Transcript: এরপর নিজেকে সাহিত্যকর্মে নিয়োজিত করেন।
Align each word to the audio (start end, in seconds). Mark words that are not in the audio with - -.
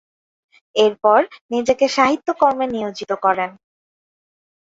এরপর 0.75 1.19
নিজেকে 1.51 1.85
সাহিত্যকর্মে 1.95 2.65
নিয়োজিত 2.67 3.11
করেন। 3.25 3.49